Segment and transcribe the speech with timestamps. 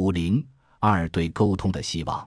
[0.00, 0.42] 五零
[0.78, 2.26] 二对沟通的希望。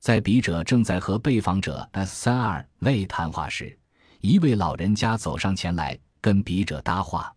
[0.00, 3.78] 在笔者正在和被访者 S 三二类谈话时，
[4.20, 7.32] 一位老人家走上前来跟笔者搭话。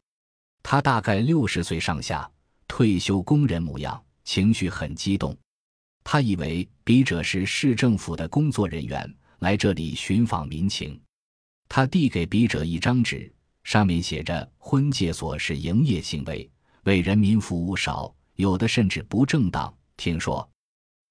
[0.64, 2.30] 他大概六十岁上下，
[2.68, 5.38] 退休工人模样，情绪很激动。
[6.04, 11.00] 他以为笔者是市政府的工作人员，来这里寻访民情。
[11.68, 13.32] 他递给笔者一张纸，
[13.64, 16.50] 上面写着：“婚介所是营业行为，
[16.86, 19.72] 为人民服务少，有的甚至不正当。
[19.98, 20.50] 听说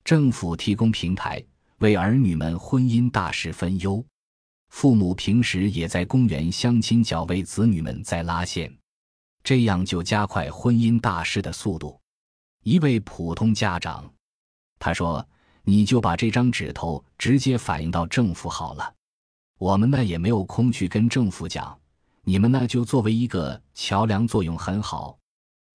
[0.02, 1.44] 政府提供平台，
[1.80, 4.02] 为儿女们婚姻大事分忧。
[4.70, 8.74] 父母平时也在公园相亲角，为子女们在拉线。”
[9.44, 12.00] 这样就加快婚姻大事的速度。
[12.64, 14.10] 一位普通家长，
[14.78, 15.26] 他说
[15.64, 18.94] ：“你就把这张纸头直接反映到政府好了。
[19.58, 21.78] 我们呢也没有空去跟政府讲，
[22.22, 25.18] 你们呢就作为一个桥梁作用很好。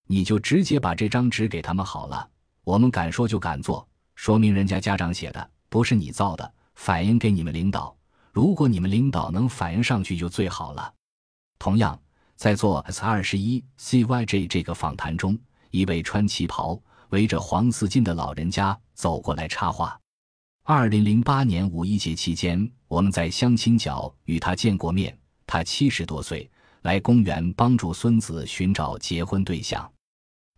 [0.08, 2.30] 你就直接把这张纸给他们好了。
[2.64, 7.96] 我们敢说就敢做，说明人家家长写的不是你造的，反映给你们领导。
[8.32, 10.94] 如果你们领导能反映上去，就最好了。
[11.58, 12.00] 同样。”
[12.36, 15.38] 在做 S 二十一 CYJ 这个访谈中，
[15.70, 16.78] 一位穿旗袍、
[17.10, 19.98] 围着黄丝巾的老人家走过来插话。
[20.64, 25.16] 二零零八年五一节期间，我们在相亲角与他见过面。
[25.46, 26.50] 他七十多岁，
[26.84, 29.90] 来公园帮助孙子寻找结婚对象。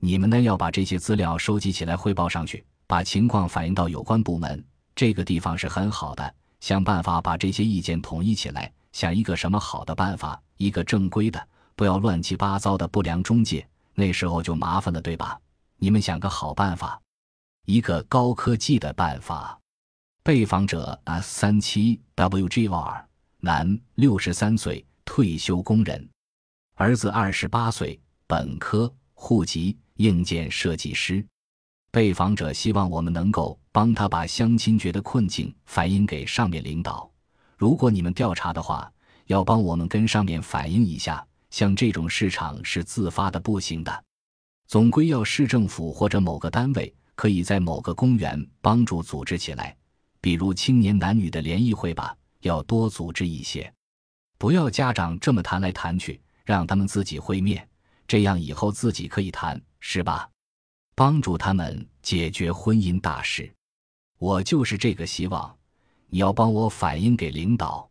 [0.01, 4.63] 你们呢要把这些资料收集起来汇报上去，把情况反映到有关部门。
[4.95, 11.47] 这个地方是很好的，想办法把这些意见统一起来，想一个什么好的办法，一个正规的。
[11.75, 15.39] 不要乱七八糟的不良中介，那时候就麻烦了，对吧？
[15.77, 17.01] 你们想个好办法，
[17.65, 19.59] 一个高科技的办法。
[20.23, 23.03] 被访者 S 三七 WGR
[23.41, 26.09] 男，六十三岁，退休工人，
[26.77, 31.25] 儿子二十八岁，本科，户籍硬件设计师。
[31.89, 37.09] 被访者希望我们能够帮他把相亲角的困境反映给上面领导。
[37.55, 38.91] 如果你们调查的话，
[39.27, 41.25] 要帮我们跟上面反映一下。
[41.49, 44.03] 像这种市场是自发的不行的，
[44.67, 49.73] 总归要市政府或者某个单位可以在某个公园帮助组织起来，
[50.19, 53.73] 比如青年男女的联谊会吧，要多组织一些，
[54.37, 57.67] 不要家长这么谈来谈去，让他们自己会面，
[58.07, 60.29] 这样以后自己可以谈，是吧？
[60.95, 63.51] 帮助他们解决婚姻大事，
[64.17, 65.57] 我就是这个希望，
[66.07, 67.89] 你要帮我反映给领导。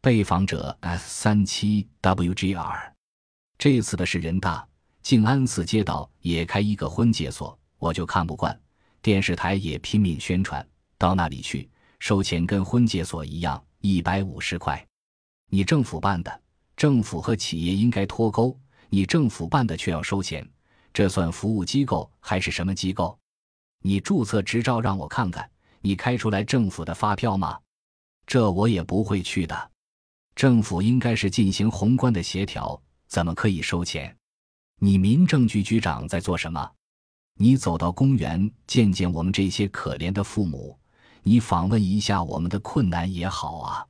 [0.00, 2.92] 被访者 S 三七 WGR。
[3.56, 4.66] 这次的是人大
[5.00, 8.58] 静安寺街道也开一个婚介所，我就看不惯。
[9.00, 10.66] 电视台也拼命宣传，
[10.98, 11.70] 到那里去
[12.00, 14.84] 收钱跟婚介所一样，一百五十块。
[15.50, 16.42] 你政府办的，
[16.82, 20.44] 政府和企业应该脱钩，你政府办的却要收钱，
[20.92, 23.16] 这算服务机构还是什么机构？
[23.84, 25.48] 你注册执照让我看看，
[25.80, 27.56] 你开出来政府的发票吗？
[28.26, 29.70] 这我也不会去的。
[30.34, 32.82] 政府应该是进行宏观的协调。
[33.06, 34.16] 怎么可以收钱？
[34.80, 36.68] 你民政局局长在做什么？
[37.38, 40.76] 你走到公园见见我们这些可怜的父母，
[41.22, 43.86] 你访问一下我们的困难也好啊。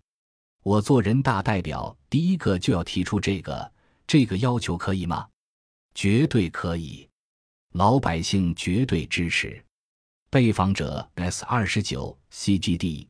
[0.62, 3.72] 我做人大代表，第一个就要提出这个
[4.06, 5.28] 这个要求，可以吗？
[5.94, 7.08] 绝对可以，
[7.72, 9.64] 老百姓绝对支持。
[10.30, 13.06] 被访者 S 二十九 CGD